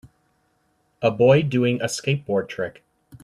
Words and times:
A 1.03 1.11
boy 1.11 1.43
doing 1.43 1.79
a 1.79 1.85
skateboard 1.85 2.49
trick 2.49 2.83